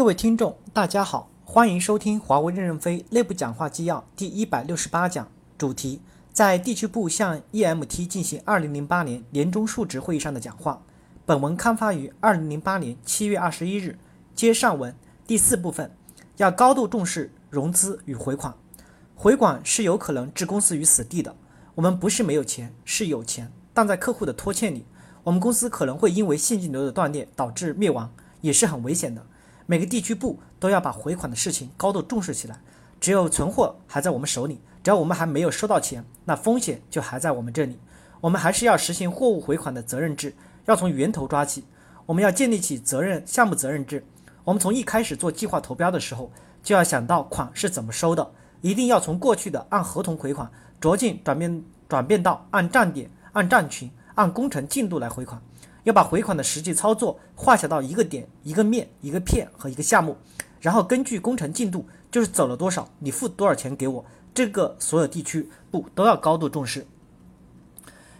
[0.00, 6.00] 各位听众，大家好，欢迎收听华为任正非内部讲话纪要第一百六十八讲，主题
[6.32, 10.80] 在地区部向 EMT 进行二零零八年年终述职会议上的讲话。
[11.26, 13.98] 本文刊发于二零零八年七月二十一日。
[14.34, 15.94] 接上文第四部分，
[16.38, 18.54] 要高度重视融资与回款。
[19.14, 21.36] 回款是有可能置公司于死地的。
[21.74, 24.86] 我们不是没有钱，是有钱，但在客户的拖欠里，
[25.24, 28.10] 我们公司可能会因为现金流的断裂导致灭亡，
[28.40, 29.26] 也是很危险的。
[29.70, 32.58] 每个地区部都要把回款的事情高度重视起来。
[32.98, 37.78] 只有存货还在我们手里，只要我们还没有收到钱，那风险就还在我们这里。
[38.20, 41.62] 我们还是要实行货物回款的责任制，要从源头抓起。
[42.04, 44.04] 我们要建立起责任项目责任制。
[44.42, 46.32] 我们从一开始做计划投标的时候，
[46.64, 48.28] 就要想到款是怎么收的，
[48.62, 50.50] 一定要从过去的按合同回款，
[50.80, 55.40] 逐渐转变转变到按站点、按站群、按工程进度来回款。
[55.84, 60.16] 要把回款的实际操作划小到一个点、一个面、一个片和一个项目，
[60.60, 64.04] 然后根据工程进度，就是走了多少，你付多少钱给我。
[64.32, 66.86] 这个所有地区部都要高度重视。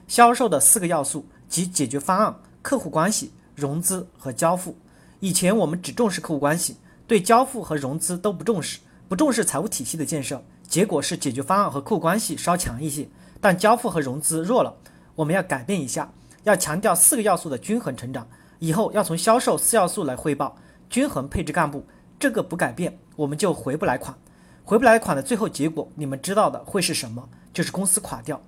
[0.08, 4.76] 销售的四个要素及解决方案、客户关系、融资和交付。
[5.20, 13.08] 以前我们只重视客户关系，对交付和融资都不重视，不重视财务体系的建设，结果是解决方案和客户关系稍强一些，
[13.40, 14.76] 但交付和融资弱了。
[15.14, 16.12] 我们要改变一下。
[16.44, 18.26] 要强调四个要素的均衡成长，
[18.58, 20.56] 以后要从销售四要素来汇报，
[20.88, 21.84] 均衡配置干部，
[22.18, 24.16] 这个不改变，我们就回不来款，
[24.64, 27.28] 回不来款的最后结果，你们知道的会是什么？
[27.52, 28.40] 就是公司垮掉。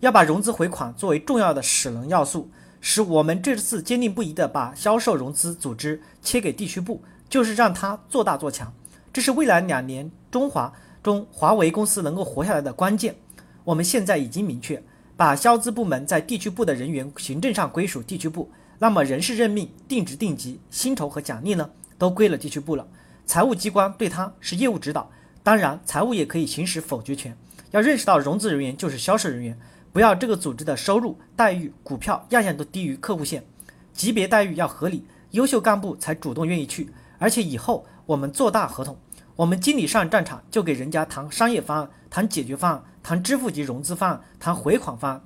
[0.00, 8.72] 要把融资回款作为重要的使能要素，使我们这次坚定不移地把销售融资组织切给地区部，就是让它做大做强，
[9.12, 13.14] 这是未来两年中华中华为公司能够活下来的关键。
[13.62, 14.82] 我们现在已经明确。
[15.16, 22.86] 把销资部门在地区部的人员行政上归属地区部，那么人事任命、定职定级、薪酬和奖励呢，都归了地区部了。
[23.24, 25.10] 财务机关对他是业务指导，
[25.42, 27.36] 当然财务也可以行使否决权。
[27.70, 29.56] 要认识到融资人员就是销售人员，
[29.92, 33.44] 不要这个组织的收入、待遇、股票样样都低于客户线，
[33.92, 36.90] 级别待遇要合理，优秀干部才主动愿意去。
[37.18, 38.98] 而且以后我们做大合同，
[39.36, 42.82] 我们经理上战场就给人家谈商业方案、谈解决方案。
[43.02, 45.20] 谈支付及融资方案，谈回款方案。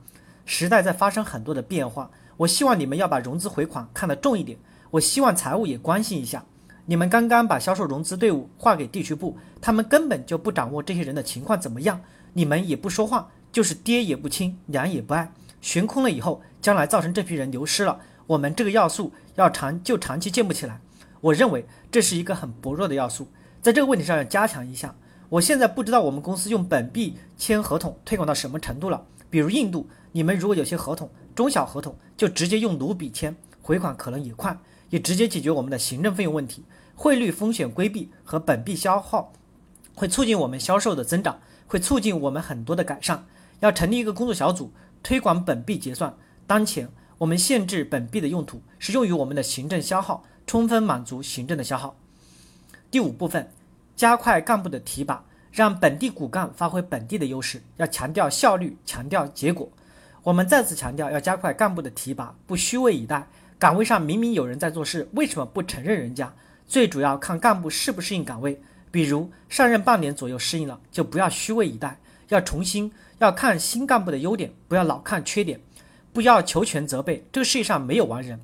[0.44, 4.58] 时代在发生很多的变化，我希望你们要把融资回款看得重一点。
[4.92, 6.44] 我希望财务也关心一下。
[6.86, 12.00] 你们刚刚把销售融资队伍划给地区部，他们根本就不掌握这些人的情况怎么样，
[12.32, 17.98] 你们也不说话，就是爹也不亲，娘也不爱，悬空了以后，将来造成这批人流失了，
[18.28, 20.80] 我们这个要素要长就长期建不起来。
[21.20, 23.28] 我认为这是一个很薄弱的要素，
[23.60, 24.94] 在这个问题上要加强一下。
[25.28, 29.04] 我现在不知道我们公司用本币签合同推广到什么程度了。
[29.28, 34.56] 比如印度，你们如果有些合同中小合同，就直接用卢比签，回款可能也快，
[34.90, 36.62] 也直接解决我们的行政费用问题。
[36.94, 39.32] 汇率风险规避和本币消耗，
[39.96, 43.26] 会促进我们销售的增长，会促进我们很多的改善。
[43.58, 44.72] 要成立一个工作小组
[45.02, 46.14] 推广本币结算。
[46.46, 46.88] 当前
[47.18, 51.96] 我们限制本币的用途是用于我们的行政消耗，充分满足行政的消耗。
[52.92, 53.50] 第五部分。
[53.96, 57.62] 加快干部的提拔，让本地骨干发挥本地的优势。
[57.78, 59.68] 要强调效率，强调结果。
[60.22, 63.26] 我们再次强调，要加快干部的提拔，不虚位以待。
[63.58, 66.30] 岗位上明明有人在做事，为什么不承认人家？
[66.68, 68.60] 最主要看干部适不适应岗位。
[68.90, 71.98] 比如上任半年左右适应了，就不要虚位以待，
[72.28, 75.60] 要重新要看新干部的优点，不要老看缺点，
[76.12, 77.26] 不要求全责备。
[77.32, 78.40] 这个世界上没有完人。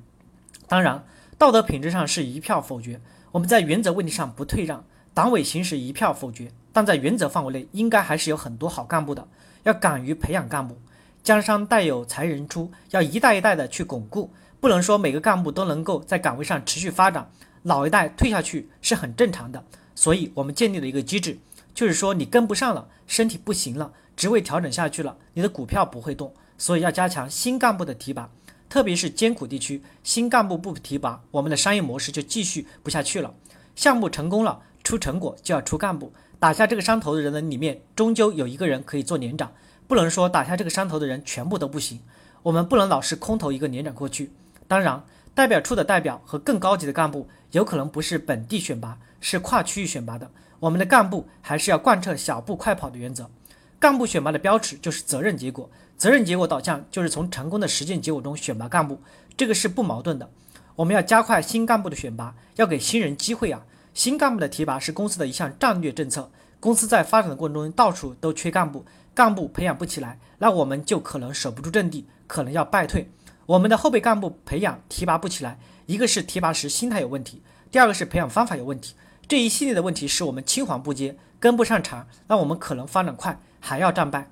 [0.67, 1.03] 当然，
[1.37, 2.99] 道德品质上是一票否决。
[3.31, 4.83] 我们在原则问题上不退让。
[5.13, 9.27] 党委行使一票否决，但在原则范围内，应该还是有很多好干部的。
[9.61, 10.75] 要敢于培养干部，
[11.23, 17.29] 江山代有才人出，要一代一代的去巩固，不能说每个干部都能够在岗位上持续发展，
[17.61, 19.63] 老一代退下去是很正常的。
[19.93, 21.37] 所以，我们建立了一个机制，
[21.75, 26.33] 就是说你跟不上了，身体不行了，职位调整下去了，你的股票不会动。
[26.57, 28.29] 所以要加强新干部的提拔，
[28.67, 33.33] 特别是艰苦地区，新干部不提拔，我们的商业模式就继续不下去了。
[33.75, 34.59] 项目成功了。
[34.83, 39.51] 出成果就要出干部，打下这个山头的人的里面，终究有一个人可以做连长，
[39.87, 42.01] 不能说打下这个山头的人全部都不行。
[42.41, 44.31] 我们不能老是空投一个连长过去。
[44.67, 45.03] 当然，
[45.33, 50.29] 代表处的代表和更高级的干部有可能不是本地选拔，是跨区域选拔的。
[50.59, 53.29] 我们的干部还是要贯彻小步快跑的原则。
[53.79, 59.01] 干部选拔的标尺就是责任结果，责任结果导向就是从成功的实践结果中选拔干部，
[59.35, 60.29] 这个是不矛盾的。
[60.75, 63.65] 我们要加快新干部的选拔，要给新人机会啊。
[63.93, 66.31] 新干部的提拔是公司的一项战略政策。
[66.59, 73.09] 公司在发展的过程中，到处都缺干部，干部培养不起来，那我们就可能守不住阵地，可能要败退。
[73.45, 78.95] 我们的后备干部培养提拔不起来，一个是提拔时心态有问题，第二个是培养方法有问题。
[79.27, 84.29] 这一系列的问题使我们青黄不接，跟不上茬，那我们可能发展快还要战败。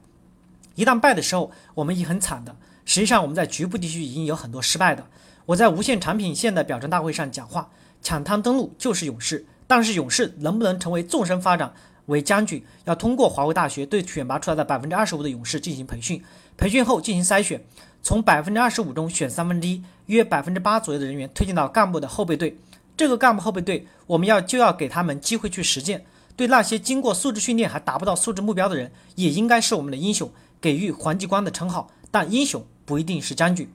[0.76, 2.56] 一旦败的时候，我们已很惨的。
[2.86, 5.06] 实际上，我们在局部地区已经有很多失败的。
[5.48, 7.70] 我在无线产品线的表彰大会上讲话，
[8.02, 11.72] 抢滩登陆就是勇士，但是勇士能不能成为纵深发展
[12.08, 16.22] 为将军，要通过华为大学对选拔出来的百分之二十五的勇士进行培训，
[16.58, 17.64] 培训后进行筛选，
[18.04, 22.58] 从百分之二十五中选三分之一，约百分之八左右的人员推荐到干部的后备队。
[22.98, 26.04] 这个干部后备队，我们要就要给他们机会去实践。
[26.36, 30.30] 对那些经过素质训练还达不到素质目标的人，也应该是我们的英雄，
[30.60, 31.90] 给予黄继光的称号。
[32.12, 33.72] 但英雄不一定是将军。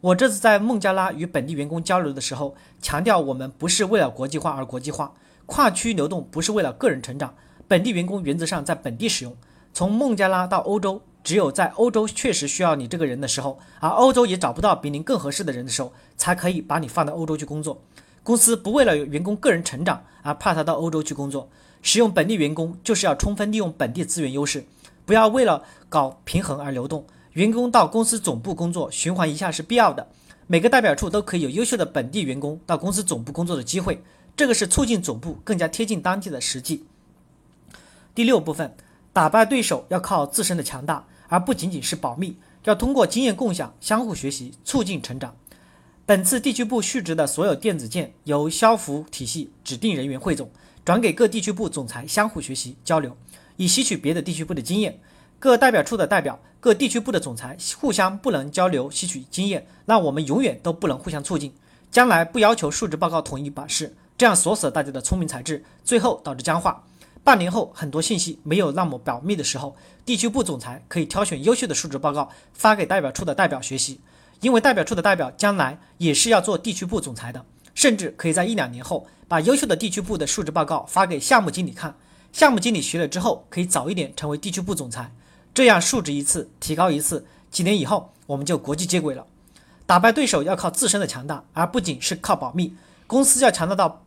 [0.00, 5.12] 我这次在孟加拉与本地员工交流的时候，强调我们不是为了国际化而国际化，
[5.46, 7.34] 跨区流动不是为了个人成长，
[7.66, 9.34] 本地员工原则上在本地使用。
[9.72, 17.82] 从孟加拉到欧洲，只有在欧洲确实需要你这个人的时候，而欧洲也找不到比您更合适的人的时候，才可以把你放到欧洲去工作。
[18.22, 21.48] 公司不为了员工个人成长而派他到欧洲去工作，
[21.80, 24.64] 使用本地员工就是要充分利用本地资源优势，
[25.04, 27.06] 不要为了搞平衡而流动。
[27.36, 30.08] 员工到公司总部工作，循环一下是必要的。
[30.46, 34.02] 每个代表处都可以有优秀的本地员工到公司总部工作的机会，
[34.34, 36.86] 这个是促进总部更加贴近当地的实际。
[38.14, 38.74] 第六部分，
[39.12, 45.36] 打败对手要靠自身的强大，而不仅仅是保密，要通过经验共享、相互学习，促进成长。
[46.06, 50.50] 本次地区部续职的所有电子件由消服体系指定人员汇总，
[50.86, 53.14] 转给各地区部总裁相互学习交流，
[53.58, 54.98] 以吸取别的地区部的经验。
[55.38, 61.52] 各代表处的代表、各地区部的总裁互相不能交流、吸取经验，那我们永远都不能互相促进。
[61.90, 66.82] 将来不要求述职报告统一版式，这样锁死了大家的聪明才智，最后导致僵化。
[67.22, 74.00] 半年后，很多信息没有那么保密的时候，地区部总裁可以挑选优秀的述职报告发给代表处的代表学习，
[74.40, 77.44] 因为代表处的代表将来也是要做地区部总裁的，
[77.74, 81.94] 甚至可以在一两年后把优秀的地区部的述职报告发给项目经理看，
[82.32, 85.10] 项目经理学了之后可以早一点成为地区部总裁。
[85.56, 89.24] 这样述职一次，提高一次，几年以后我们就国际接轨了。
[89.86, 92.76] 打败对手要靠自身的强大，而不仅是靠保密。
[93.06, 94.04] 公司要强大到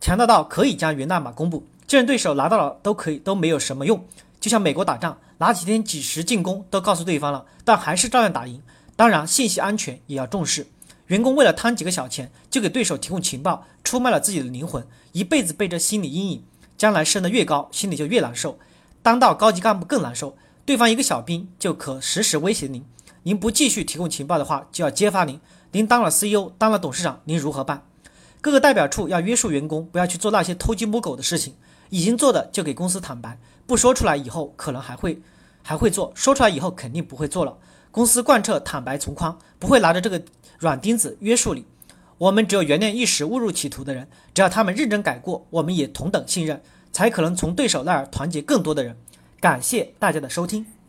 [0.00, 4.04] 强大到可以将源代码公布，竞争对手拿到了都可以都没有什么用。
[4.40, 8.60] 就像美国打仗，拿几天几十进攻都告诉对方了，但还是照样打赢。
[8.96, 10.66] 当然，信息安全也要重视。
[11.06, 16.42] 员工为了贪几个小钱，就给对手提供情报，出卖了自己的灵魂，一辈子背着心理阴影，
[16.76, 18.58] 将来升得越高，心里就越难受。
[19.04, 20.36] 当到高级干部更难受。
[20.70, 22.84] 对方一个小兵就可实时威胁您，
[23.24, 25.40] 您不继续提供情报的话，就要揭发您。
[25.72, 27.82] 您当了 CEO，当了董事长，您如何办？
[28.40, 31.56] 各个代表处要约束员工，不要去做那些偷鸡摸狗的事情。
[31.88, 33.36] 已经做的就给公司坦白，
[33.66, 35.20] 不说出来以后可能还会
[35.60, 37.58] 还会做，说出来以后肯定不会做了。
[37.90, 40.22] 公司贯彻坦白从宽，不会拿着这个
[40.60, 41.66] 软钉子约束你。
[42.16, 46.62] 我们只有原谅一时误入歧途的人，只要他们认真改过，我们也同等信任，
[46.92, 48.96] 才可能从对手那儿团结更多的人。
[49.40, 50.79] 感谢大家的收听。